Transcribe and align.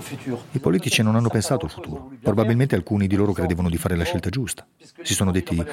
Futur. 0.00 0.38
I 0.50 0.58
politici 0.58 1.02
non 1.02 1.16
hanno 1.16 1.28
pensato 1.28 1.64
al 1.64 1.70
futuro. 1.70 2.10
Probabilmente 2.20 2.74
alcuni 2.74 3.06
di 3.06 3.16
loro 3.16 3.32
credevano 3.32 3.68
di 3.68 3.78
fare 3.78 3.96
la 3.96 4.04
scelta 4.04 4.30
giusta. 4.30 4.66
Si 5.02 5.14
sono 5.14 5.30
detti, 5.30 5.64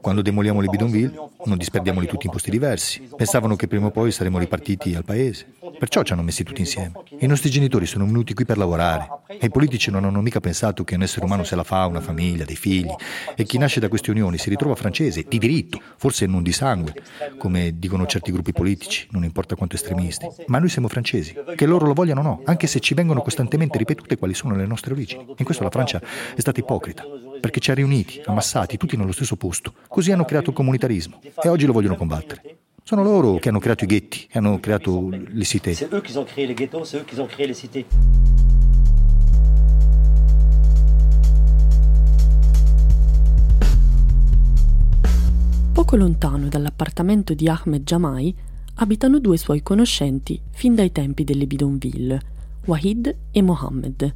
quando 0.00 0.20
demoliamo 0.20 0.60
le 0.60 0.68
bidonville, 0.68 1.30
non 1.44 1.56
disperdiamoli 1.56 2.06
tutti 2.06 2.26
in 2.26 2.32
posti 2.32 2.50
diversi. 2.50 3.08
Pensavano 3.16 3.56
che 3.56 3.66
prima 3.66 3.86
o 3.86 3.90
poi 3.90 4.12
saremmo 4.12 4.38
ripartiti 4.38 4.94
al 4.94 5.04
paese. 5.04 5.46
Perciò 5.78 6.02
ci 6.02 6.12
hanno 6.12 6.22
messi 6.22 6.42
tutti 6.42 6.60
insieme. 6.60 6.92
I 7.20 7.26
nostri 7.26 7.50
genitori 7.50 7.86
sono 7.86 8.04
venuti 8.04 8.34
qui 8.34 8.44
per 8.44 8.58
lavorare. 8.58 9.08
E 9.28 9.46
i 9.46 9.50
politici 9.50 9.92
non 9.92 10.04
hanno 10.04 10.20
mica 10.20 10.40
pensato 10.40 10.82
che 10.82 10.96
un 10.96 11.02
essere 11.02 11.24
umano 11.24 11.44
se 11.44 11.54
la 11.54 11.62
fa, 11.62 11.86
una 11.86 12.00
famiglia, 12.00 12.44
dei 12.44 12.56
figli. 12.56 12.92
E 13.36 13.44
chi 13.44 13.58
nasce 13.58 13.78
da 13.78 13.88
queste 13.88 14.10
unioni 14.10 14.38
si 14.38 14.50
ritrova 14.50 14.74
francese, 14.74 15.24
di 15.28 15.38
diritto, 15.38 15.80
forse 15.96 16.26
non 16.26 16.42
di 16.42 16.50
sangue, 16.50 16.94
come 17.38 17.78
dicono 17.78 18.06
certi 18.06 18.32
gruppi 18.32 18.52
politici, 18.52 19.06
non 19.10 19.22
importa 19.22 19.54
quanto 19.54 19.76
estremisti. 19.76 20.26
Ma 20.46 20.58
noi 20.58 20.68
siamo 20.68 20.88
francesi. 20.88 21.36
Che 21.54 21.66
loro 21.66 21.86
lo 21.86 21.94
vogliano 21.94 22.20
o 22.20 22.24
no, 22.24 22.42
anche 22.44 22.66
se 22.66 22.80
ci 22.80 22.94
vengono 22.94 23.22
costantemente 23.22 23.78
ripetute 23.78 24.16
quali 24.16 24.34
sono 24.34 24.56
le 24.56 24.66
nostre 24.66 24.92
origini. 24.92 25.26
In 25.36 25.44
questo 25.44 25.62
la 25.62 25.70
Francia 25.70 26.00
è 26.34 26.40
stata 26.40 26.58
ipocrita, 26.58 27.04
perché 27.40 27.60
ci 27.60 27.70
ha 27.70 27.74
riuniti, 27.74 28.20
ammassati, 28.24 28.76
tutti 28.76 28.96
nello 28.96 29.12
stesso 29.12 29.36
posto. 29.36 29.74
Così 29.86 30.10
hanno 30.10 30.24
creato 30.24 30.50
il 30.50 30.56
comunitarismo 30.56 31.20
e 31.40 31.48
oggi 31.48 31.66
lo 31.66 31.72
vogliono 31.72 31.94
combattere. 31.94 32.56
Sono 32.88 33.02
loro 33.02 33.34
che 33.34 33.50
hanno 33.50 33.58
creato 33.58 33.84
i 33.84 33.86
ghetti, 33.86 34.28
che 34.30 34.38
hanno 34.38 34.58
creato 34.60 35.10
le 35.10 35.44
cité. 35.44 35.74
C'est 35.74 35.92
eux 35.92 36.00
qui 36.00 36.16
ont 36.16 36.24
créé 36.24 36.46
les 36.46 36.54
ghettos, 36.54 36.88
c'est 36.88 36.96
eux 36.96 37.04
qui 37.04 37.20
ont 37.20 37.28
créé 37.28 37.46
les 37.46 37.52
cités. 37.52 37.84
Poco 45.74 45.96
lontano 45.96 46.48
dall'appartamento 46.48 47.34
di 47.34 47.46
Ahmed 47.46 47.82
Jamai 47.84 48.34
abitano 48.76 49.18
due 49.18 49.36
suoi 49.36 49.62
conoscenti 49.62 50.40
fin 50.48 50.74
dai 50.74 50.90
tempi 50.90 51.24
delle 51.24 51.46
bidonville, 51.46 52.18
Wahid 52.64 53.14
e 53.30 53.42
Mohammed. 53.42 54.14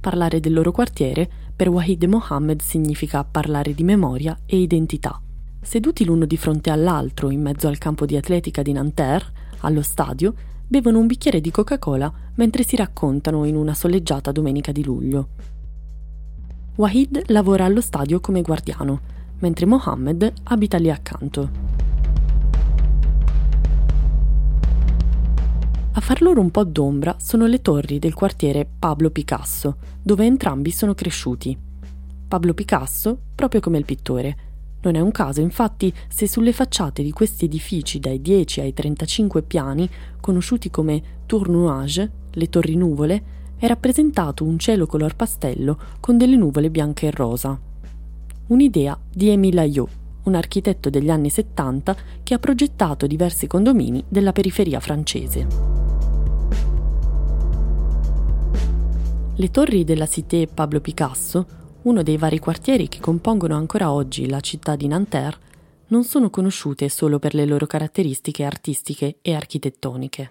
Parlare 0.00 0.40
del 0.40 0.52
loro 0.52 0.72
quartiere 0.72 1.30
per 1.54 1.68
Wahid 1.68 2.02
e 2.02 2.08
Mohammed 2.08 2.60
significa 2.60 3.22
parlare 3.22 3.72
di 3.72 3.84
memoria 3.84 4.36
e 4.46 4.60
identità. 4.60 5.22
Seduti 5.62 6.06
l'uno 6.06 6.24
di 6.24 6.38
fronte 6.38 6.70
all'altro 6.70 7.30
in 7.30 7.42
mezzo 7.42 7.68
al 7.68 7.76
campo 7.76 8.06
di 8.06 8.16
atletica 8.16 8.62
di 8.62 8.72
Nanterre, 8.72 9.26
allo 9.60 9.82
stadio, 9.82 10.34
bevono 10.66 10.98
un 10.98 11.06
bicchiere 11.06 11.40
di 11.40 11.50
Coca-Cola 11.50 12.10
mentre 12.36 12.62
si 12.62 12.76
raccontano 12.76 13.44
in 13.44 13.56
una 13.56 13.74
soleggiata 13.74 14.32
domenica 14.32 14.72
di 14.72 14.82
luglio. 14.82 15.28
Wahid 16.76 17.24
lavora 17.26 17.66
allo 17.66 17.82
stadio 17.82 18.20
come 18.20 18.40
guardiano, 18.40 19.00
mentre 19.40 19.66
Mohammed 19.66 20.32
abita 20.44 20.78
lì 20.78 20.90
accanto. 20.90 21.50
A 25.92 26.00
far 26.00 26.22
loro 26.22 26.40
un 26.40 26.50
po' 26.50 26.64
d'ombra 26.64 27.16
sono 27.18 27.46
le 27.46 27.60
torri 27.60 27.98
del 27.98 28.14
quartiere 28.14 28.66
Pablo 28.78 29.10
Picasso, 29.10 29.76
dove 30.02 30.24
entrambi 30.24 30.70
sono 30.70 30.94
cresciuti. 30.94 31.56
Pablo 32.26 32.54
Picasso, 32.54 33.18
proprio 33.34 33.60
come 33.60 33.76
il 33.76 33.84
pittore. 33.84 34.48
Non 34.82 34.94
è 34.94 35.00
un 35.00 35.10
caso, 35.10 35.40
infatti, 35.40 35.92
se 36.08 36.26
sulle 36.26 36.52
facciate 36.52 37.02
di 37.02 37.12
questi 37.12 37.44
edifici 37.44 38.00
dai 38.00 38.20
10 38.20 38.60
ai 38.60 38.72
35 38.72 39.42
piani, 39.42 39.88
conosciuti 40.20 40.70
come 40.70 41.02
Tour 41.26 41.48
Nuage, 41.50 42.10
le 42.30 42.48
torri 42.48 42.76
nuvole, 42.76 43.22
è 43.58 43.66
rappresentato 43.66 44.42
un 44.42 44.58
cielo 44.58 44.86
color 44.86 45.16
pastello 45.16 45.78
con 46.00 46.16
delle 46.16 46.36
nuvole 46.36 46.70
bianche 46.70 47.08
e 47.08 47.10
rosa. 47.10 47.58
Un'idea 48.46 48.98
di 49.12 49.28
Émile 49.28 49.60
Ayot, 49.60 49.90
un 50.24 50.34
architetto 50.34 50.88
degli 50.88 51.10
anni 51.10 51.28
70 51.28 51.96
che 52.22 52.32
ha 52.32 52.38
progettato 52.38 53.06
diversi 53.06 53.46
condomini 53.46 54.02
della 54.08 54.32
periferia 54.32 54.80
francese. 54.80 55.46
Le 59.34 59.50
torri 59.50 59.84
della 59.84 60.06
Cité 60.06 60.46
Pablo 60.46 60.80
Picasso, 60.80 61.46
uno 61.82 62.02
dei 62.02 62.18
vari 62.18 62.38
quartieri 62.38 62.88
che 62.88 63.00
compongono 63.00 63.56
ancora 63.56 63.90
oggi 63.90 64.28
la 64.28 64.40
città 64.40 64.76
di 64.76 64.86
Nanterre, 64.86 65.48
non 65.88 66.04
sono 66.04 66.30
conosciute 66.30 66.88
solo 66.88 67.18
per 67.18 67.34
le 67.34 67.46
loro 67.46 67.66
caratteristiche 67.66 68.44
artistiche 68.44 69.16
e 69.22 69.34
architettoniche. 69.34 70.30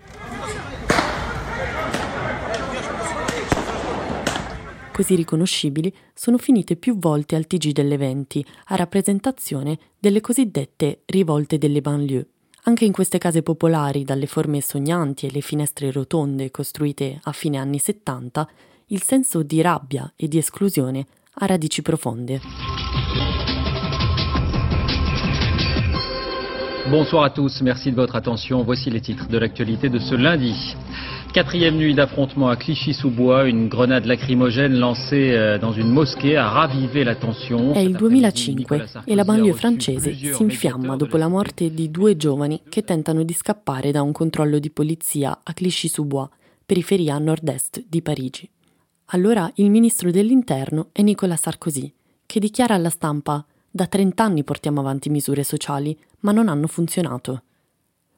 Così 4.91 5.15
riconoscibili 5.15 5.93
sono 6.13 6.37
finite 6.37 6.75
più 6.75 6.97
volte 6.97 7.35
al 7.35 7.47
TG 7.47 7.71
delle 7.71 7.97
Venti, 7.97 8.45
a 8.65 8.75
rappresentazione 8.75 9.77
delle 9.97 10.21
cosiddette 10.21 11.01
rivolte 11.05 11.57
delle 11.57 11.81
banlieue. 11.81 12.27
Anche 12.63 12.85
in 12.85 12.91
queste 12.91 13.17
case 13.17 13.41
popolari, 13.41 14.03
dalle 14.03 14.27
forme 14.27 14.61
sognanti 14.61 15.25
e 15.25 15.31
le 15.31 15.39
finestre 15.39 15.91
rotonde 15.91 16.51
costruite 16.51 17.19
a 17.23 17.31
fine 17.31 17.57
anni 17.57 17.79
70, 17.79 18.49
il 18.87 19.01
senso 19.01 19.41
di 19.41 19.61
rabbia 19.61 20.11
e 20.15 20.27
di 20.27 20.37
esclusione 20.37 21.05
ha 21.39 21.45
radici 21.45 21.81
profonde. 21.81 22.39
Bonsoir 26.89 27.23
à 27.23 27.29
tous, 27.29 27.61
merci 27.61 27.91
de 27.91 27.95
votre 27.95 28.15
attention. 28.15 28.63
Voici 28.63 28.89
les 28.89 28.99
titres 28.99 29.27
de 29.27 29.37
l'actualité 29.37 29.89
de 29.89 29.99
ce 29.99 30.15
lundi. 30.15 30.75
Quatrième 31.31 31.75
nuit 31.75 31.93
d'affrontement 31.93 32.49
à 32.49 32.55
Clichy-sous-Bois, 32.55 33.47
une 33.47 33.67
grenade 33.67 34.05
lacrymogène 34.05 34.73
lancée 34.73 35.33
euh, 35.33 35.59
dans 35.59 35.71
une 35.71 35.89
mosquée 35.89 36.35
a 36.35 36.49
ravivé 36.49 37.03
la 37.03 37.13
tensione. 37.13 37.73
È 37.73 37.79
il 37.79 37.95
2005 37.95 39.03
e 39.05 39.13
la 39.13 39.23
banlieue 39.23 39.53
francese 39.53 40.15
si 40.15 40.41
infiamma 40.41 40.95
dopo 40.95 41.17
la 41.17 41.27
morte 41.27 41.71
di 41.71 41.91
due 41.91 42.17
giovani 42.17 42.61
che 42.67 42.83
tentano 42.83 43.21
di 43.23 43.33
scappare 43.33 43.91
da 43.91 44.01
un 44.01 44.11
controllo 44.11 44.57
di 44.57 44.71
polizia 44.71 45.41
a 45.43 45.53
Clichy-sous-Bois, 45.53 46.27
periferia 46.65 47.19
nord-est 47.19 47.83
di 47.87 48.01
Parigi. 48.01 48.49
Allora 49.11 49.51
il 49.55 49.71
ministro 49.71 50.11
dell'interno 50.11 50.89
è 50.91 51.01
Nicolas 51.01 51.41
Sarkozy, 51.41 51.91
che 52.27 52.39
dichiara 52.39 52.75
alla 52.75 52.91
stampa 52.91 53.43
da 53.67 53.87
30 53.87 54.23
anni 54.23 54.43
portiamo 54.43 54.81
avanti 54.81 55.09
misure 55.09 55.43
sociali, 55.43 55.97
ma 56.19 56.31
non 56.31 56.47
hanno 56.47 56.67
funzionato. 56.67 57.41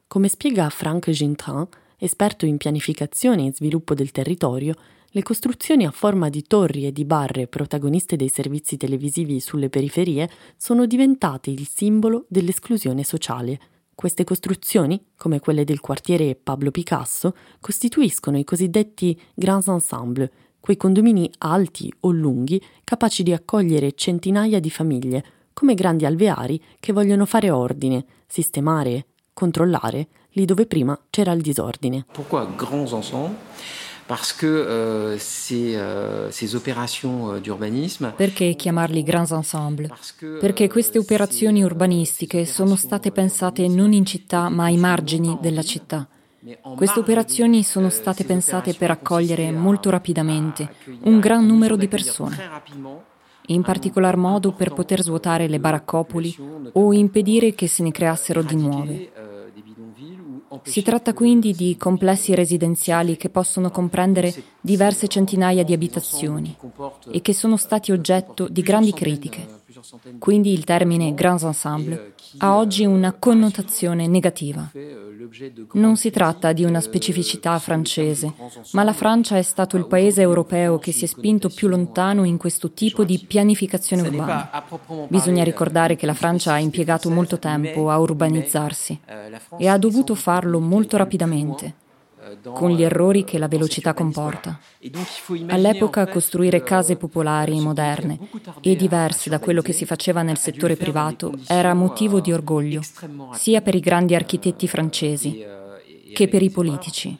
Come 0.06 0.28
spiega 0.28 0.68
Franck 0.68 1.08
Gintran, 1.08 1.66
esperto 1.96 2.44
in 2.44 2.58
pianificazione 2.58 3.46
e 3.46 3.54
sviluppo 3.54 3.94
del 3.94 4.10
territorio, 4.10 4.74
le 5.12 5.22
costruzioni 5.22 5.86
a 5.86 5.90
forma 5.90 6.28
di 6.28 6.42
torri 6.42 6.86
e 6.86 6.92
di 6.92 7.06
barre 7.06 7.46
protagoniste 7.46 8.16
dei 8.16 8.28
servizi 8.28 8.76
televisivi 8.76 9.40
sulle 9.40 9.70
periferie 9.70 10.28
sono 10.58 10.84
diventate 10.84 11.48
il 11.48 11.66
simbolo 11.66 12.26
dell'esclusione 12.28 13.02
sociale. 13.02 13.58
Queste 13.94 14.24
costruzioni, 14.24 15.02
come 15.16 15.40
quelle 15.40 15.64
del 15.64 15.80
quartiere 15.80 16.34
Pablo 16.34 16.70
Picasso, 16.70 17.34
costituiscono 17.60 18.36
i 18.36 18.44
cosiddetti 18.44 19.18
grands 19.34 19.68
ensembles, 19.68 20.28
quei 20.62 20.76
condomini 20.76 21.28
alti 21.38 21.92
o 22.02 22.12
lunghi 22.12 22.62
capaci 22.84 23.24
di 23.24 23.32
accogliere 23.32 23.94
centinaia 23.94 24.60
di 24.60 24.70
famiglie, 24.70 25.24
come 25.52 25.74
grandi 25.74 26.06
alveari 26.06 26.62
che 26.78 26.92
vogliono 26.92 27.26
fare 27.26 27.50
ordine, 27.50 28.04
sistemare, 28.28 29.06
controllare 29.34 30.06
lì 30.34 30.44
dove 30.44 30.66
prima 30.66 30.96
c'era 31.10 31.32
il 31.32 31.42
disordine. 31.42 32.06
Pourquoi 32.12 32.46
grands 32.56 32.92
ensembles 32.92 33.36
parce 34.06 34.32
que 34.32 34.46
euh, 34.46 35.16
ces, 35.18 35.74
euh, 35.76 36.30
ces 36.30 36.54
opérations 36.54 37.40
d'urbanisme 37.40 38.12
Perché 38.16 38.54
chiamarli 38.54 39.02
grands 39.02 39.32
ensemble? 39.32 39.88
Perché 40.40 40.68
queste 40.68 40.98
operazioni 40.98 41.62
urbanistiche 41.62 42.44
sono 42.44 42.76
state 42.76 43.10
pensate 43.10 43.66
non 43.68 43.92
in 43.92 44.04
città 44.04 44.48
ma 44.48 44.64
ai 44.64 44.76
margini 44.76 45.38
della 45.40 45.62
città. 45.62 46.06
Queste 46.74 46.98
operazioni 46.98 47.62
sono 47.62 47.88
state 47.88 48.24
pensate 48.24 48.74
per 48.74 48.90
accogliere 48.90 49.52
molto 49.52 49.90
rapidamente 49.90 50.74
un 51.02 51.20
gran 51.20 51.46
numero 51.46 51.76
di 51.76 51.86
persone, 51.86 52.36
in 53.46 53.62
particolar 53.62 54.16
modo 54.16 54.50
per 54.50 54.72
poter 54.72 55.02
svuotare 55.02 55.46
le 55.46 55.60
baraccopoli 55.60 56.36
o 56.72 56.92
impedire 56.92 57.54
che 57.54 57.68
se 57.68 57.84
ne 57.84 57.92
creassero 57.92 58.42
di 58.42 58.56
nuove. 58.56 59.12
Si 60.64 60.82
tratta 60.82 61.14
quindi 61.14 61.52
di 61.52 61.76
complessi 61.76 62.34
residenziali 62.34 63.16
che 63.16 63.30
possono 63.30 63.70
comprendere 63.70 64.34
diverse 64.60 65.06
centinaia 65.06 65.62
di 65.62 65.72
abitazioni 65.72 66.56
e 67.12 67.22
che 67.22 67.32
sono 67.32 67.56
stati 67.56 67.92
oggetto 67.92 68.48
di 68.48 68.62
grandi 68.62 68.92
critiche. 68.92 69.61
Quindi 70.18 70.52
il 70.52 70.64
termine 70.64 71.14
Grands 71.14 71.42
Ensemble 71.42 72.14
ha 72.38 72.56
oggi 72.56 72.84
una 72.84 73.12
connotazione 73.12 74.06
negativa. 74.06 74.70
Non 75.72 75.96
si 75.96 76.10
tratta 76.10 76.52
di 76.52 76.64
una 76.64 76.80
specificità 76.80 77.58
francese, 77.58 78.32
ma 78.72 78.82
la 78.82 78.92
Francia 78.92 79.36
è 79.36 79.42
stato 79.42 79.76
il 79.76 79.86
paese 79.86 80.20
europeo 80.20 80.78
che 80.78 80.92
si 80.92 81.04
è 81.04 81.08
spinto 81.08 81.48
più 81.48 81.68
lontano 81.68 82.24
in 82.24 82.36
questo 82.36 82.72
tipo 82.72 83.04
di 83.04 83.18
pianificazione 83.18 84.02
urbana. 84.02 84.64
Bisogna 85.08 85.44
ricordare 85.44 85.96
che 85.96 86.06
la 86.06 86.14
Francia 86.14 86.52
ha 86.52 86.58
impiegato 86.58 87.10
molto 87.10 87.38
tempo 87.38 87.90
a 87.90 87.98
urbanizzarsi 87.98 89.00
e 89.58 89.68
ha 89.68 89.78
dovuto 89.78 90.14
farlo 90.14 90.60
molto 90.60 90.96
rapidamente 90.96 91.80
con 92.52 92.70
gli 92.70 92.82
errori 92.82 93.24
che 93.24 93.38
la 93.38 93.48
velocità 93.48 93.94
comporta. 93.94 94.58
All'epoca 95.48 96.06
costruire 96.06 96.62
case 96.62 96.96
popolari 96.96 97.58
moderne 97.60 98.18
e 98.60 98.76
diverse 98.76 99.30
da 99.30 99.38
quello 99.38 99.62
che 99.62 99.72
si 99.72 99.84
faceva 99.84 100.22
nel 100.22 100.38
settore 100.38 100.76
privato 100.76 101.32
era 101.46 101.74
motivo 101.74 102.20
di 102.20 102.32
orgoglio, 102.32 102.80
sia 103.32 103.60
per 103.60 103.74
i 103.74 103.80
grandi 103.80 104.14
architetti 104.14 104.68
francesi 104.68 105.44
che 106.14 106.28
per 106.28 106.42
i 106.42 106.50
politici. 106.50 107.16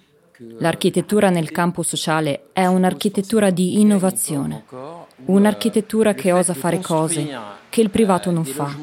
L'architettura 0.59 1.31
nel 1.31 1.53
campo 1.53 1.83
sociale 1.83 2.49
è 2.53 2.67
un'architettura 2.67 3.51
di 3.51 3.81
innovazione, 3.81 4.65
un'architettura 5.27 6.15
che 6.15 6.33
osa 6.33 6.53
fare 6.53 6.81
cose 6.81 7.29
che 7.69 7.81
il 7.81 7.91
privato 7.91 8.31
non 8.33 8.45
fa. 8.45 8.77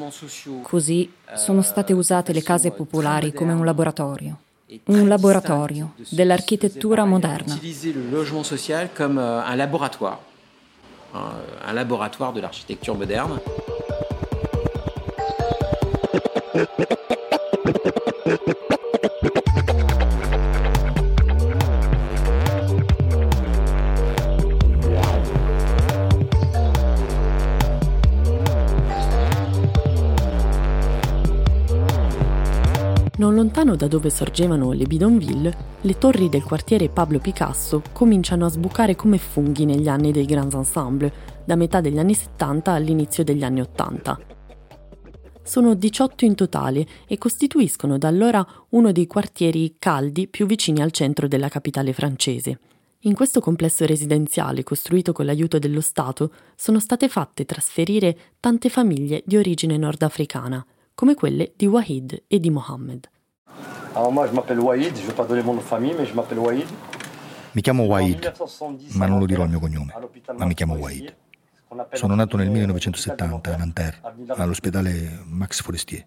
Così 0.62 1.12
sono 1.34 1.60
state 1.60 1.92
usate 1.92 2.32
le 2.32 2.42
case 2.42 2.70
popolari 2.70 3.32
come 3.34 3.52
un 3.52 3.64
laboratorio 3.64 4.38
un 4.84 5.08
laboratorio 5.08 5.94
dell'architettura 6.10 7.04
moderna. 7.04 7.58
il 7.60 8.10
logement 8.10 8.44
social 8.44 8.88
come 8.94 9.20
euh, 9.20 9.42
un 9.42 9.56
laboratoire, 9.56 10.20
un 11.12 11.72
laboratoire 11.72 12.32
de 12.32 12.40
l'architecture 12.40 12.96
moderne. 12.96 13.40
Lontano 33.40 33.74
da 33.74 33.88
dove 33.88 34.10
sorgevano 34.10 34.72
le 34.72 34.84
bidonville, 34.84 35.56
le 35.80 35.96
torri 35.96 36.28
del 36.28 36.42
quartiere 36.42 36.90
Pablo 36.90 37.20
Picasso 37.20 37.82
cominciano 37.90 38.44
a 38.44 38.50
sbucare 38.50 38.94
come 38.94 39.16
funghi 39.16 39.64
negli 39.64 39.88
anni 39.88 40.12
dei 40.12 40.26
Grands 40.26 40.54
Ensemble, 40.54 41.10
da 41.46 41.56
metà 41.56 41.80
degli 41.80 41.98
anni 41.98 42.12
70 42.12 42.70
all'inizio 42.70 43.24
degli 43.24 43.42
anni 43.42 43.62
80. 43.62 44.20
Sono 45.42 45.74
18 45.74 46.24
in 46.26 46.34
totale 46.34 46.86
e 47.06 47.16
costituiscono 47.16 47.96
da 47.96 48.08
allora 48.08 48.46
uno 48.70 48.92
dei 48.92 49.06
quartieri 49.06 49.76
caldi 49.78 50.28
più 50.28 50.44
vicini 50.44 50.82
al 50.82 50.90
centro 50.90 51.26
della 51.26 51.48
capitale 51.48 51.94
francese. 51.94 52.58
In 53.04 53.14
questo 53.14 53.40
complesso 53.40 53.86
residenziale 53.86 54.62
costruito 54.64 55.12
con 55.12 55.24
l'aiuto 55.24 55.58
dello 55.58 55.80
Stato 55.80 56.30
sono 56.56 56.78
state 56.78 57.08
fatte 57.08 57.46
trasferire 57.46 58.34
tante 58.38 58.68
famiglie 58.68 59.22
di 59.24 59.38
origine 59.38 59.78
nordafricana, 59.78 60.62
come 60.94 61.14
quelle 61.14 61.54
di 61.56 61.64
Wahid 61.64 62.24
e 62.28 62.38
di 62.38 62.50
Mohammed. 62.50 63.08
Mi 67.52 67.60
chiamo 67.60 67.82
Wahid, 67.84 68.32
ma 68.92 69.06
non 69.06 69.18
lo 69.18 69.26
dirò 69.26 69.42
il 69.42 69.50
mio 69.50 69.58
cognome, 69.58 69.92
ma 70.36 70.46
mi 70.46 70.54
chiamo 70.54 70.74
Wahid. 70.74 71.14
Sono 71.92 72.14
nato 72.14 72.36
nel 72.36 72.50
1970 72.50 73.52
a 73.52 73.56
Nanterre, 73.56 74.00
all'ospedale 74.28 75.22
Max 75.24 75.60
Forestier, 75.62 76.06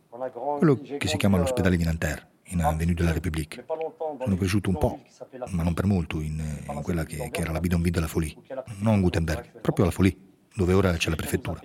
quello 0.58 0.80
che 0.98 1.08
si 1.08 1.18
chiama 1.18 1.38
l'ospedale 1.38 1.78
di 1.78 1.84
Nanterre, 1.84 2.28
in 2.46 2.62
Avenue 2.62 2.94
de 2.94 3.04
la 3.04 3.12
République. 3.12 3.66
Sono 4.24 4.36
cresciuto 4.38 4.70
un 4.70 4.78
po', 4.78 5.00
ma 5.52 5.64
non 5.64 5.74
per 5.74 5.86
molto, 5.86 6.22
in, 6.22 6.42
in 6.70 6.82
quella 6.82 7.04
che, 7.04 7.30
che, 7.32 7.42
era 7.42 7.52
la 7.52 7.60
bidonville 7.60 7.92
della 7.92 8.08
Folie, 8.08 8.36
non 8.80 9.02
Gutenberg, 9.02 9.60
proprio 9.62 9.86
la 9.86 9.92
Folie, 9.92 10.16
dove 10.54 10.74
ora 10.74 10.94
c'è 10.94 11.10
la 11.10 11.16
prefettura. 11.16 11.60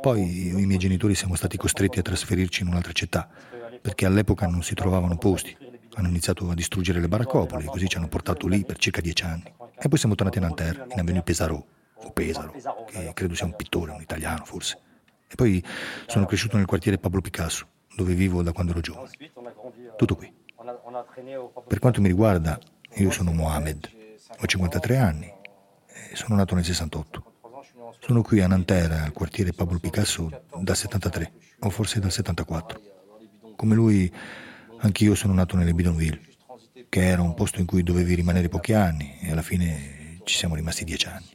Poi 0.00 0.48
io 0.48 0.58
e 0.58 0.60
i 0.60 0.66
miei 0.66 0.78
genitori 0.78 1.14
siamo 1.14 1.34
stati 1.34 1.56
costretti 1.56 1.98
a 1.98 2.02
trasferirci 2.02 2.62
in 2.62 2.68
un'altra 2.68 2.92
città, 2.92 3.28
perché 3.82 4.06
all'epoca 4.06 4.46
non 4.46 4.62
si 4.62 4.74
trovavano 4.74 5.18
posti. 5.18 5.54
Hanno 5.94 6.08
iniziato 6.08 6.48
a 6.48 6.54
distruggere 6.54 7.00
le 7.00 7.08
baraccopole, 7.08 7.66
così 7.66 7.88
ci 7.88 7.98
hanno 7.98 8.08
portato 8.08 8.46
lì 8.46 8.64
per 8.64 8.78
circa 8.78 9.02
dieci 9.02 9.24
anni. 9.24 9.52
E 9.78 9.88
poi 9.88 9.98
siamo 9.98 10.14
tornati 10.14 10.38
a 10.38 10.42
Nanterre, 10.42 10.86
in 10.90 11.00
Avenue 11.00 11.22
Pesaro, 11.22 11.66
o 11.94 12.10
Pesaro, 12.12 12.54
che 12.86 13.10
credo 13.12 13.34
sia 13.34 13.44
un 13.44 13.56
pittore, 13.56 13.92
un 13.92 14.00
italiano 14.00 14.44
forse. 14.44 14.78
E 15.28 15.34
poi 15.34 15.62
sono 16.06 16.24
cresciuto 16.24 16.56
nel 16.56 16.66
quartiere 16.66 16.98
Pablo 16.98 17.20
Picasso, 17.20 17.66
dove 17.96 18.14
vivo 18.14 18.42
da 18.42 18.52
quando 18.52 18.72
ero 18.72 18.80
giovane. 18.80 19.10
Tutto 19.96 20.14
qui. 20.14 20.32
Per 21.66 21.78
quanto 21.78 22.00
mi 22.00 22.08
riguarda, 22.08 22.58
io 22.94 23.10
sono 23.10 23.32
Mohamed, 23.32 23.90
ho 24.40 24.46
53 24.46 24.96
anni 24.96 25.32
e 26.10 26.16
sono 26.16 26.36
nato 26.36 26.54
nel 26.54 26.64
68. 26.64 27.32
Sono 27.98 28.22
qui 28.22 28.40
a 28.40 28.46
Nanterre, 28.46 29.00
al 29.00 29.12
quartiere 29.12 29.52
Pablo 29.52 29.78
Picasso, 29.78 30.44
dal 30.58 30.76
73, 30.76 31.32
o 31.60 31.70
forse 31.70 32.00
dal 32.00 32.12
74. 32.12 32.80
Come 33.62 33.76
lui, 33.76 34.12
anch'io 34.78 35.14
sono 35.14 35.32
nato 35.32 35.56
nelle 35.56 35.72
Bidonville, 35.72 36.18
che 36.88 37.06
era 37.06 37.22
un 37.22 37.32
posto 37.34 37.60
in 37.60 37.66
cui 37.66 37.84
dovevi 37.84 38.16
rimanere 38.16 38.48
pochi 38.48 38.72
anni 38.72 39.18
e 39.20 39.30
alla 39.30 39.40
fine 39.40 40.18
ci 40.24 40.36
siamo 40.36 40.56
rimasti 40.56 40.82
dieci 40.82 41.06
anni. 41.06 41.26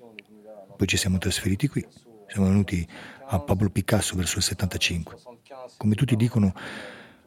Poi 0.76 0.86
ci 0.88 0.98
siamo 0.98 1.20
trasferiti 1.20 1.70
qui, 1.70 1.88
siamo 2.28 2.50
venuti 2.50 2.86
a 3.28 3.40
Pablo 3.40 3.70
Picasso 3.70 4.18
verso 4.18 4.40
il 4.40 4.44
75. 4.44 5.16
Come 5.78 5.96
tutti 5.96 6.18
dicono, 6.18 6.54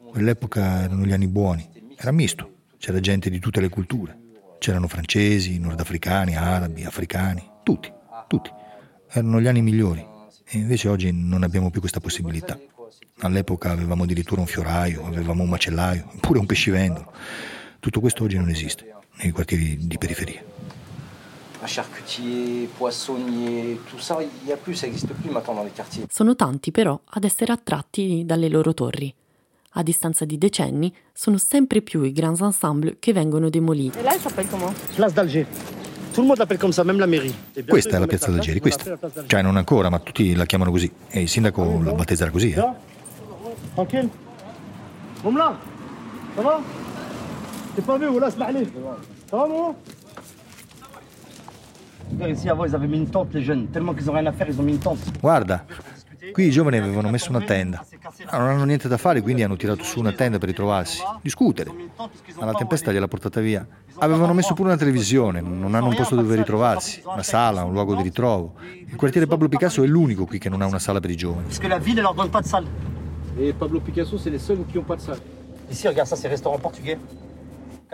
quell'epoca 0.07 0.83
erano 0.83 1.03
gli 1.03 1.13
anni 1.13 1.27
buoni, 1.27 1.67
era 1.97 2.11
misto, 2.11 2.65
c'era 2.77 2.99
gente 2.99 3.31
di 3.31 3.39
tutte 3.39 3.59
le 3.59 3.69
culture, 3.69 4.15
c'erano 4.59 4.87
francesi, 4.87 5.57
nordafricani, 5.57 6.35
arabi, 6.35 6.83
africani, 6.83 7.43
tutti, 7.63 7.91
tutti 8.27 8.51
erano 9.13 9.41
gli 9.41 9.47
anni 9.47 9.63
migliori 9.63 10.05
e 10.45 10.57
invece 10.57 10.87
oggi 10.87 11.11
non 11.11 11.41
abbiamo 11.41 11.71
più 11.71 11.79
questa 11.79 11.99
possibilità. 11.99 12.59
All'epoca 13.19 13.71
avevamo 13.71 14.03
addirittura 14.03 14.41
un 14.41 14.47
fioraio, 14.47 15.05
avevamo 15.05 15.43
un 15.43 15.49
macellaio, 15.49 16.11
pure 16.19 16.39
un 16.39 16.45
pescivendolo. 16.45 17.11
Tutto 17.79 17.99
questo 17.99 18.23
oggi 18.23 18.37
non 18.37 18.49
esiste 18.49 18.93
nei 19.21 19.31
quartieri 19.31 19.77
di 19.87 19.97
periferia. 19.97 20.43
Sono 26.09 26.35
tanti 26.35 26.71
però 26.71 26.99
ad 27.03 27.23
essere 27.23 27.51
attratti 27.51 28.23
dalle 28.25 28.49
loro 28.49 28.73
torri. 28.73 29.13
A 29.75 29.83
distanza 29.83 30.25
di 30.25 30.37
decenni 30.37 30.93
sono 31.13 31.37
sempre 31.37 31.81
più 31.81 32.01
i 32.01 32.11
grands 32.11 32.41
ensemble 32.41 32.97
che 32.99 33.13
vengono 33.13 33.49
demoliti. 33.49 33.99
E 33.99 34.01
lei 34.01 34.19
sapete 34.19 34.49
come? 34.49 34.73
Place 34.95 35.13
d'Alger. 35.13 35.80
Questa 37.67 37.95
è 37.95 37.99
la 37.99 38.07
piazza 38.07 38.31
d'Algeri, 38.31 38.59
questa. 38.59 38.97
Cioè 39.25 39.41
non 39.41 39.57
ancora, 39.57 39.89
ma 39.89 39.99
tutti 39.99 40.35
la 40.35 40.45
chiamano 40.45 40.71
così. 40.71 40.91
E 41.09 41.21
il 41.21 41.29
sindaco 41.29 41.81
la 41.83 41.93
battezzerà 41.93 42.29
così, 42.31 42.51
eh. 42.51 42.73
Guarda, 55.19 55.65
qui 56.33 56.47
i 56.47 56.51
giovani 56.51 56.77
avevano 56.77 57.09
messo 57.09 57.29
una 57.29 57.41
tenda. 57.41 57.85
Ah, 58.25 58.37
non 58.39 58.49
hanno 58.49 58.65
niente 58.65 58.87
da 58.87 58.97
fare, 58.97 59.21
quindi 59.21 59.43
hanno 59.43 59.55
tirato 59.55 59.83
su 59.83 59.99
una 59.99 60.11
tenda 60.11 60.37
per 60.37 60.49
ritrovarsi, 60.49 61.01
discutere. 61.21 61.71
Ma 62.37 62.45
la 62.45 62.53
tempesta 62.53 62.91
gliel'ha 62.91 63.07
portata 63.07 63.39
via. 63.39 63.65
Avevano 63.99 64.33
messo 64.33 64.53
pure 64.53 64.69
una 64.69 64.77
televisione, 64.77 65.41
non 65.41 65.75
hanno 65.75 65.87
un 65.87 65.95
posto 65.95 66.15
dove 66.15 66.35
ritrovarsi, 66.35 67.01
una 67.05 67.23
sala, 67.23 67.63
un 67.63 67.73
luogo 67.73 67.95
di 67.95 68.01
ritrovo. 68.01 68.55
Il 68.87 68.95
quartiere 68.95 69.27
Pablo 69.27 69.47
Picasso 69.47 69.83
è 69.83 69.87
l'unico 69.87 70.25
qui 70.25 70.39
che 70.39 70.49
non 70.49 70.61
ha 70.61 70.65
una 70.65 70.79
sala 70.79 70.99
per 70.99 71.11
i 71.11 71.15
giovani. 71.15 71.47
Perché 71.47 71.67
la 71.67 71.77
ville 71.77 72.01
leur 72.01 72.13
donne 72.13 72.29
pas 72.29 72.41
de 72.41 72.47
salle. 72.47 72.67
E 73.37 73.53
Pablo 73.53 73.79
Picasso 73.79 74.17
c'est 74.17 74.31
les 74.31 74.41
seuls 74.43 74.65
qui 74.65 74.77
n'ont 74.77 74.85
pas 74.85 74.95
de 74.95 75.01
salle. 75.01 75.21
Ici, 75.69 75.87
regarde 75.87 76.09
ça, 76.09 76.15
c'est 76.15 76.27
restaurant 76.27 76.59
portugais. 76.59 76.97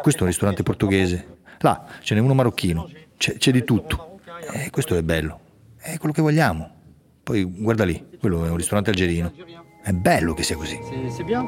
Questo 0.01 0.19
è 0.19 0.23
un 0.23 0.29
ristorante 0.29 0.63
portoghese. 0.63 1.37
Là 1.59 1.85
ce 2.01 2.15
n'è 2.15 2.21
uno 2.21 2.33
marocchino. 2.33 2.89
C'è, 3.17 3.37
c'è 3.37 3.51
di 3.51 3.63
tutto. 3.63 4.19
E 4.51 4.69
questo 4.69 4.95
è 4.95 5.03
bello. 5.03 5.39
È 5.77 5.97
quello 5.97 6.13
che 6.13 6.21
vogliamo. 6.21 6.69
Poi 7.23 7.43
guarda 7.43 7.83
lì, 7.83 8.17
quello 8.19 8.45
è 8.45 8.49
un 8.49 8.57
ristorante 8.57 8.91
algerino. 8.91 9.33
È 9.83 9.91
bello 9.91 10.33
che 10.33 10.43
sia 10.43 10.55
così. 10.55 10.79
C'est 11.09 11.23
bien. 11.23 11.45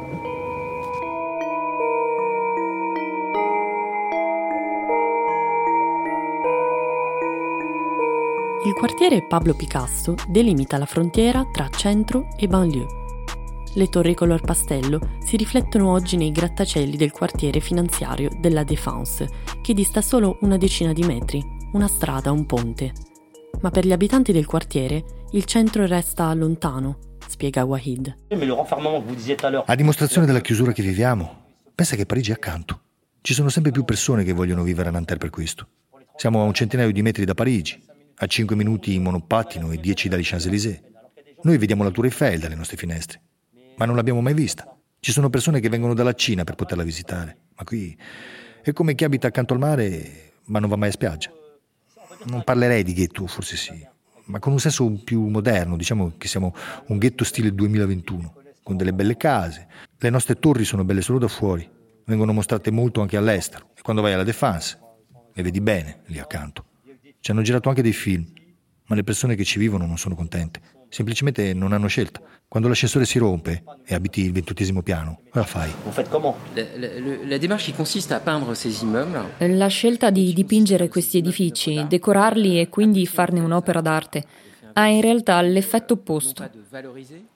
Il 8.66 8.74
quartiere 8.74 9.26
Pablo 9.26 9.54
Picasso 9.54 10.16
delimita 10.28 10.78
la 10.78 10.86
frontiera 10.86 11.48
tra 11.50 11.70
centro 11.70 12.28
e 12.38 12.46
banlieue. 12.48 12.88
Le 13.76 13.88
torri 13.88 14.14
color 14.14 14.42
pastello 14.42 15.00
si 15.24 15.38
riflettono 15.38 15.90
oggi 15.90 16.18
nei 16.18 16.34
grattacieli 16.34 16.98
del 16.98 17.12
quartiere 17.12 17.62
finanziario 17.62 18.30
della 18.38 18.66
Défense, 18.66 19.30
che 19.62 19.74
dista 19.74 20.02
solo 20.02 20.40
una 20.42 20.58
decina 20.58 20.92
di 20.92 21.04
metri, 21.04 21.42
una 21.72 21.88
strada, 21.88 22.34
un 22.34 22.46
ponte. 22.46 22.92
Ma 23.62 23.70
per 23.70 23.86
gli 23.86 23.94
abitanti 23.94 24.34
del 24.34 24.46
quartiere 24.46 25.06
il 25.32 25.46
centro 25.46 25.86
resta 25.86 26.34
lontano, 26.34 26.98
spiega 27.28 27.64
Wahid. 27.64 28.14
A 29.66 29.76
dimostrazione 29.76 30.28
della 30.28 30.42
chiusura 30.42 30.74
che 30.74 30.84
viviamo, 30.84 31.46
pensa 31.74 31.96
che 31.96 32.06
Parigi 32.06 32.32
è 32.32 32.34
accanto. 32.34 32.82
Ci 33.22 33.34
sono 33.34 33.48
sempre 33.48 33.72
più 33.72 33.86
persone 33.86 34.26
che 34.26 34.34
vogliono 34.34 34.64
vivere 34.64 34.90
a 34.90 34.92
Nanterre 34.92 35.20
per 35.20 35.30
questo. 35.30 35.68
Siamo 36.18 36.42
a 36.42 36.44
un 36.44 36.54
centinaio 36.54 36.92
di 36.92 37.02
metri 37.02 37.24
da 37.24 37.34
Parigi, 37.34 37.82
a 38.22 38.26
5 38.26 38.56
minuti 38.56 38.94
in 38.94 39.04
monopattino 39.04 39.72
e 39.72 39.78
10 39.78 40.10
dagli 40.10 40.24
Champs-Élysées. 40.24 40.82
Noi 41.44 41.58
vediamo 41.58 41.84
la 41.84 41.92
Tour 41.92 42.06
Eiffel 42.06 42.40
dalle 42.40 42.56
nostre 42.56 42.76
finestre, 42.76 43.22
ma 43.78 43.86
non 43.86 43.96
l'abbiamo 43.96 44.22
mai 44.22 44.34
vista. 44.34 44.76
Ci 45.00 45.14
sono 45.14 45.30
persone 45.30 45.62
che 45.62 45.70
vengono 45.70 45.94
dalla 45.94 46.14
Cina 46.14 46.44
per 46.44 46.56
poterla 46.56 46.84
visitare, 46.84 47.38
ma 47.56 47.64
qui 47.64 47.98
è 48.62 48.74
come 48.74 48.94
chi 48.96 49.06
abita 49.06 49.28
accanto 49.28 49.54
al 49.54 49.60
mare 49.60 50.34
ma 50.46 50.60
non 50.60 50.70
va 50.70 50.76
mai 50.76 50.90
a 50.90 50.92
spiaggia. 50.92 51.32
Non 52.26 52.44
parlerei 52.44 52.84
di 52.84 52.94
ghetto, 52.94 53.26
forse 53.28 53.56
sì, 53.56 53.88
ma 54.26 54.40
con 54.40 54.52
un 54.52 54.60
senso 54.60 54.92
più 55.04 55.26
moderno, 55.28 55.78
diciamo 55.78 56.14
che 56.18 56.28
siamo 56.28 56.54
un 56.88 56.98
ghetto 56.98 57.24
stile 57.24 57.54
2021, 57.54 58.34
con 58.64 58.76
delle 58.76 58.94
belle 58.94 59.16
case. 59.16 59.68
Le 59.98 60.10
nostre 60.10 60.36
torri 60.36 60.66
sono 60.66 60.84
belle 60.84 61.02
solo 61.02 61.20
da 61.20 61.30
fuori, 61.30 61.70
vengono 62.04 62.34
mostrate 62.34 62.72
molto 62.72 63.00
anche 63.00 63.16
all'estero 63.16 63.70
e 63.76 63.82
quando 63.82 64.02
vai 64.02 64.12
alla 64.12 64.24
Défense 64.24 64.78
le 65.34 65.42
vedi 65.42 65.62
bene 65.62 66.02
lì 66.08 66.20
accanto. 66.20 66.66
Ci 67.30 67.36
hanno 67.36 67.44
girato 67.44 67.70
anche 67.70 67.84
dei 67.84 67.94
film, 67.94 68.26
ma 68.88 68.96
le 68.96 69.04
persone 69.04 69.36
che 69.36 69.44
ci 69.44 69.60
vivono 69.60 69.86
non 69.86 70.00
sono 70.00 70.16
contente. 70.16 70.62
Semplicemente 70.90 71.54
non 71.54 71.74
hanno 71.74 71.86
scelta. 71.86 72.20
Quando 72.48 72.68
l'ascensore 72.68 73.06
si 73.06 73.20
rompe 73.20 73.64
e 73.86 73.94
abiti 73.94 74.22
il 74.22 74.32
ventottesimo 74.32 74.82
piano, 74.82 75.20
cosa 75.30 75.46
fai? 75.46 75.72
La, 79.46 79.68
scelta 79.68 80.10
di 80.10 80.34
dipingere 80.34 80.88
questi 80.88 81.20
edifici, 81.20 81.86
decorarli 81.88 82.60
e 82.60 82.68
quindi 82.68 83.06
farne 83.06 83.42
un'opera 83.42 83.82
d'arte 83.82 84.26
ha 84.74 84.88
in 84.88 85.02
realtà 85.02 85.40
l'effetto 85.42 85.94
opposto, 85.94 86.50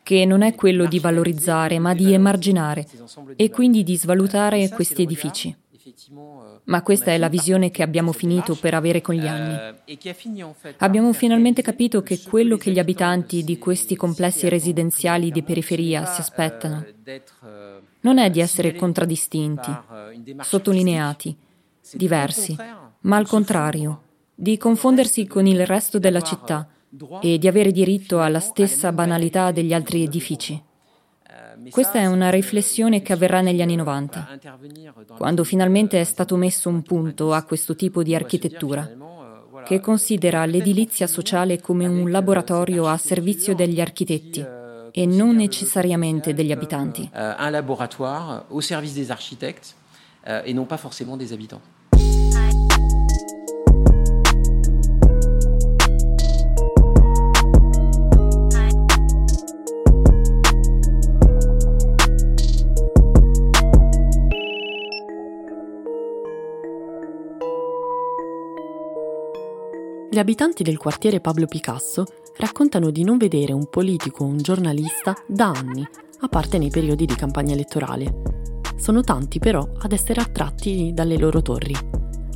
che 0.02 0.26
non 0.26 0.42
è 0.42 0.56
quello 0.56 0.88
di 0.88 0.98
valorizzare, 0.98 1.78
ma 1.78 1.94
di 1.94 2.14
emarginare 2.14 2.88
e 3.36 3.52
quindi 3.52 3.84
di 3.84 3.96
svalutare 3.96 4.70
questi 4.70 5.04
edifici. 5.04 5.56
Ma 6.66 6.82
questa 6.82 7.12
è 7.12 7.18
la 7.18 7.28
visione 7.28 7.72
che 7.72 7.84
abbiamo 7.84 8.14
finito 8.14 8.56
per 8.56 8.74
avere 8.74 9.02
con 9.02 9.16
gli 9.16 9.28
anni. 9.28 9.76
Abbiamo 10.78 11.12
finalmente 11.12 11.62
capito 11.62 12.02
che 12.02 12.22
quello 12.22 12.58
che 12.58 12.72
gli 12.72 12.80
abitanti 12.80 13.44
di 13.44 13.58
questi 13.58 13.96
complessi 13.96 14.48
residenziali 14.48 15.32
di 15.32 15.44
periferia 15.44 16.06
si 16.06 16.22
aspettano 16.22 16.86
non 18.04 18.18
è 18.18 18.30
di 18.30 18.40
essere 18.40 18.76
contraddistinti, 18.76 19.72
sottolineati, 20.42 21.36
diversi, 21.94 22.56
ma 23.02 23.18
al 23.18 23.28
contrario, 23.28 24.02
di 24.36 24.58
confondersi 24.58 25.26
con 25.26 25.46
il 25.46 25.66
resto 25.66 26.00
della 26.00 26.22
città 26.22 26.68
e 27.22 27.38
di 27.38 27.48
avere 27.48 27.72
diritto 27.72 28.22
alla 28.22 28.40
stessa 28.40 28.92
banalità 28.92 29.52
degli 29.52 29.74
altri 29.74 30.04
edifici. 30.04 30.62
Questa 31.70 32.00
è 32.00 32.06
una 32.06 32.30
riflessione 32.30 33.02
che 33.02 33.14
avverrà 33.14 33.42
negli 33.42 33.62
anni 33.62 33.76
90, 33.76 34.40
quando 35.18 35.44
finalmente 35.44 36.00
è 36.00 36.04
stato 36.04 36.36
messo 36.36 36.70
un 36.70 36.82
punto 36.82 37.34
a 37.34 37.44
questo 37.44 37.76
tipo 37.76 38.04
di 38.04 38.16
architettura, 38.16 38.90
che 39.66 39.80
considera 39.80 40.46
l'edilizia 40.46 41.08
sociale 41.08 41.62
come 41.62 41.86
un 41.88 42.10
laboratorio 42.10 42.88
a 42.88 42.98
servizio 42.98 43.56
degli 43.56 43.80
architetti 43.80 44.46
e 44.92 45.06
non 45.06 45.36
necessariamente 45.36 46.34
degli 46.34 46.52
abitanti. 46.52 47.10
Un 47.14 47.52
laboratoire 47.52 48.46
au 48.50 48.60
service 48.60 48.94
des 48.94 49.10
architectes 49.10 49.76
et 50.26 50.54
non 50.54 50.66
pas 50.66 50.78
forcément 50.78 51.18
des 51.18 51.32
habitants. 51.32 51.62
Gli 70.14 70.20
abitanti 70.20 70.62
del 70.62 70.78
quartiere 70.78 71.22
Pablo 71.22 71.48
Picasso 71.48 72.06
raccontano 72.38 72.92
di 72.92 73.04
non 73.04 73.18
vedere 73.18 73.52
un 73.52 73.68
politico 73.68 74.24
o 74.24 74.28
un 74.28 74.38
giornalista 74.38 75.16
da 75.28 75.48
anni, 75.50 75.84
a 76.20 76.28
parte 76.28 76.60
nei 76.60 76.70
periodi 76.70 77.08
di 77.08 77.16
campagna 77.16 77.54
elettorale. 77.54 78.22
Sono 78.76 79.02
tanti 79.02 79.40
però 79.40 79.68
ad 79.76 79.92
essere 79.92 80.22
attratti 80.22 80.92
dalle 80.94 81.18
loro 81.18 81.42
torri. 81.42 81.76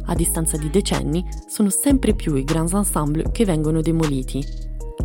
A 0.05 0.15
distanza 0.15 0.57
di 0.57 0.71
decenni 0.71 1.23
sono 1.45 1.69
sempre 1.69 2.15
più 2.15 2.33
i 2.33 2.43
grands 2.43 2.73
ensemble 2.73 3.29
che 3.31 3.45
vengono 3.45 3.81
demoliti. 3.81 4.43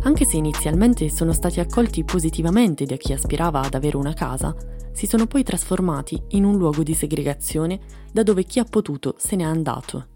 Anche 0.01 0.25
se 0.25 0.37
inizialmente 0.37 1.11
sono 1.11 1.31
stati 1.31 1.59
accolti 1.59 2.03
positivamente 2.03 2.85
da 2.85 2.95
chi 2.95 3.13
aspirava 3.13 3.61
ad 3.61 3.75
avere 3.75 3.97
una 3.97 4.13
casa, 4.13 4.51
si 4.93 5.05
sono 5.05 5.27
poi 5.27 5.43
trasformati 5.43 6.19
in 6.29 6.43
un 6.43 6.57
luogo 6.57 6.81
di 6.81 6.95
segregazione 6.95 7.79
da 8.11 8.23
dove 8.23 8.45
chi 8.45 8.57
ha 8.57 8.65
potuto 8.67 9.13
se 9.19 9.35
n'è 9.35 9.43
andato. 9.43 10.07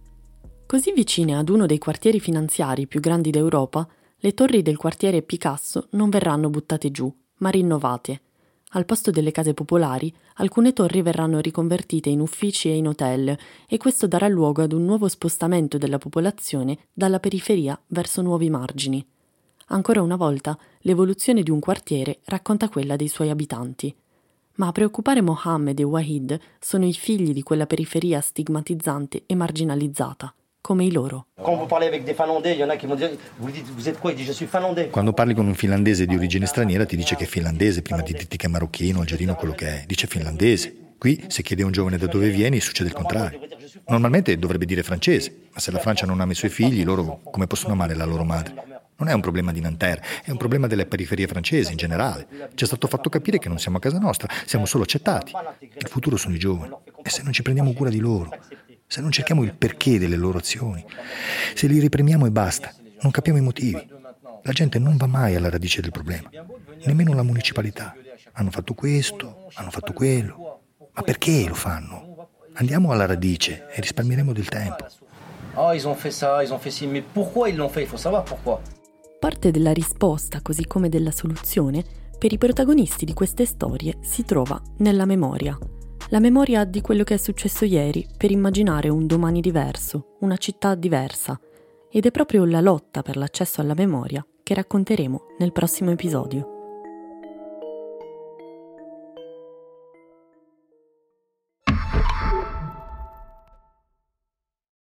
Così 0.68 0.92
vicine 0.92 1.34
ad 1.34 1.48
uno 1.48 1.66
dei 1.66 1.78
quartieri 1.78 2.20
finanziari 2.20 2.88
più 2.88 3.00
grandi 3.00 3.30
d'Europa, 3.30 3.88
le 4.18 4.34
torri 4.34 4.62
del 4.62 4.76
quartiere 4.76 5.22
Picasso 5.22 5.88
non 5.92 6.10
verranno 6.10 6.50
buttate 6.50 6.92
giù, 6.92 7.10
ma 7.38 7.50
rinnovate. 7.50 8.22
Al 8.72 8.84
posto 8.84 9.10
delle 9.10 9.32
case 9.32 9.54
popolari, 9.54 10.14
alcune 10.36 10.74
torri 10.74 11.02
verranno 11.02 11.40
riconvertite 11.40 12.10
in 12.10 12.20
uffici 12.20 12.68
e 12.68 12.76
in 12.76 12.90
hotel 12.90 13.38
e 13.66 13.78
questo 13.78 14.08
darà 14.08 14.28
luogo 14.28 14.62
ad 14.62 14.74
un 14.74 14.84
nuovo 14.84 15.08
spostamento 15.08 15.78
della 15.78 16.00
popolazione 16.00 16.80
dalla 16.92 17.22
periferia 17.22 17.82
verso 17.88 18.22
nuovi 18.22 18.50
margini. 18.50 19.04
Ancora 19.68 20.02
una 20.02 20.18
volta, 20.18 20.60
l'evoluzione 20.80 21.44
di 21.44 21.50
un 21.50 21.62
quartiere 21.62 22.20
racconta 22.26 22.68
quella 22.68 22.98
dei 22.98 23.08
suoi 23.08 23.30
abitanti. 23.30 23.96
Ma 24.56 24.68
a 24.68 24.72
preoccupare 24.74 25.22
Mohammed 25.22 25.80
e 25.80 25.84
Wahid 25.84 26.38
sono 26.60 26.86
i 26.86 26.94
figli 26.94 27.32
di 27.32 27.42
quella 27.42 27.68
periferia 27.68 28.20
stigmatizzante 28.20 29.24
e 29.26 29.34
marginalizzata 29.34 30.34
come 30.68 30.84
i 30.84 30.92
loro. 30.92 31.28
Quando 34.92 35.14
parli 35.14 35.34
con 35.34 35.48
un 35.48 35.56
finlandese 35.56 36.06
di 36.06 36.14
origine 36.14 36.46
straniera 36.46 36.86
ti 36.86 36.98
dice 36.98 37.16
che 37.16 37.24
è 37.24 37.28
finlandese 37.28 37.82
prima 37.82 38.02
di 38.02 38.12
dirti 38.12 38.36
che 38.36 38.48
è 38.48 38.50
marocchino, 38.50 39.00
algerino, 39.00 39.36
quello 39.36 39.54
che 39.54 39.68
è. 39.68 39.84
Dice 39.88 40.08
finlandese. 40.08 40.76
Qui, 40.98 41.24
se 41.30 41.42
chiedi 41.42 41.62
a 41.62 41.66
un 41.68 41.72
giovane 41.72 41.98
da 41.98 42.08
dove 42.08 42.30
vieni, 42.32 42.60
succede 42.60 42.90
il 42.90 42.96
contrario. 42.96 43.40
Normalmente 43.88 44.38
dovrebbe 44.38 44.66
dire 44.66 44.84
francese, 44.84 45.34
ma 45.54 45.60
se 45.62 45.72
la 45.72 45.80
Francia 45.80 46.06
non 46.06 46.20
ama 46.20 46.34
i 46.34 46.36
suoi 46.36 46.52
figli, 46.52 46.84
loro 46.84 47.22
come 47.24 47.48
possono 47.48 47.72
amare 47.72 47.96
la 47.96 48.04
loro 48.04 48.26
madre? 48.26 48.54
Non 48.98 49.08
è 49.08 49.14
un 49.14 49.22
problema 49.22 49.54
di 49.54 49.62
Nanterre, 49.62 50.04
è 50.26 50.32
un 50.32 50.38
problema 50.38 50.68
delle 50.68 50.86
periferie 50.86 51.28
francesi 51.28 51.72
in 51.72 51.78
generale. 51.78 52.28
Ci 52.56 52.66
è 52.66 52.68
stato 52.68 52.88
fatto 52.88 53.08
capire 53.08 53.40
che 53.40 53.48
non 53.48 53.58
siamo 53.58 53.78
a 53.78 53.80
casa 53.80 54.00
nostra, 54.00 54.28
siamo 54.46 54.66
solo 54.66 54.84
accettati. 54.84 55.32
Il 55.60 55.88
futuro 55.88 56.18
sono 56.18 56.36
i 56.36 56.40
giovani. 56.40 56.74
E 57.04 57.10
se 57.10 57.22
non 57.24 57.32
ci 57.32 57.42
prendiamo 57.42 57.72
cura 57.72 57.90
di 57.90 58.00
loro, 58.00 58.32
se 58.88 59.02
non 59.02 59.12
cerchiamo 59.12 59.44
il 59.44 59.54
perché 59.54 60.00
delle 60.00 60.16
loro 60.16 60.38
azioni, 60.38 60.84
se 61.54 61.68
li 61.68 61.80
ripremiamo 61.80 62.26
e 62.26 62.32
basta, 62.32 62.74
non 63.02 63.12
capiamo 63.12 63.38
i 63.38 63.42
motivi. 63.42 63.86
La 64.44 64.54
gente 64.54 64.80
non 64.80 64.96
va 64.96 65.08
mai 65.08 65.36
alla 65.36 65.50
radice 65.50 65.82
del 65.82 65.92
problema, 65.92 66.30
nemmeno 66.86 67.14
la 67.14 67.24
municipalità. 67.24 67.94
Hanno 68.32 68.50
fatto 68.50 68.74
questo, 68.74 69.50
hanno 69.56 69.72
fatto 69.72 69.92
quello. 69.92 70.62
Ma 70.94 71.02
perché 71.02 71.46
lo 71.48 71.54
fanno? 71.54 72.30
Andiamo 72.54 72.92
alla 72.92 73.06
radice 73.06 73.68
e 73.70 73.82
risparmieremo 73.82 74.32
del 74.32 74.48
tempo. 74.48 74.88
Oh, 75.56 75.74
ils 75.74 75.86
ont 75.86 75.98
fait 75.98 76.14
ça, 76.14 76.42
ils 76.42 76.52
ont 76.52 76.60
fait 76.60 76.72
ci, 76.72 76.88
mais 76.88 77.04
pourquoi 77.04 77.50
ils 77.50 77.56
l'ont 77.56 77.70
fait? 77.70 77.82
Il 77.82 77.90
faut 77.90 78.00
savoir 78.00 78.24
pourquoi. 78.24 78.60
Parte 79.20 79.52
della 79.52 79.74
risposta, 79.74 80.42
così 80.42 80.66
come 80.66 80.88
della 80.88 81.12
soluzione, 81.12 81.84
per 82.18 82.32
i 82.32 82.38
protagonisti 82.38 83.06
di 83.06 83.14
queste 83.14 83.46
storie 83.46 83.98
si 84.02 84.24
trova 84.24 84.62
nella 84.78 85.06
memoria 85.06 85.58
la 86.10 86.20
memoria 86.20 86.64
di 86.64 86.82
quello 86.82 87.04
che 87.04 87.16
è 87.16 87.18
successo 87.18 87.66
ieri 87.66 88.08
per 88.16 88.32
immaginare 88.32 88.90
un 88.90 89.08
domani 89.08 89.42
diverso, 89.42 90.16
una 90.22 90.38
città 90.38 90.76
diversa. 90.76 91.40
Ed 91.92 92.06
è 92.06 92.12
proprio 92.12 92.46
la 92.46 92.62
lotta 92.62 93.02
per 93.02 93.18
l'accesso 93.18 93.62
alla 93.62 93.74
memoria 93.76 94.26
che 94.44 94.54
racconteremo 94.54 95.36
nel 95.40 95.52
prossimo 95.52 95.92
episodio. 95.92 96.57